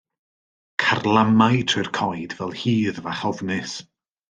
Carlamai 0.83 1.59
trwy'r 1.73 1.91
coed 1.99 2.35
fel 2.41 2.57
hydd 2.65 3.01
fach 3.05 3.25
ofnus. 3.33 3.79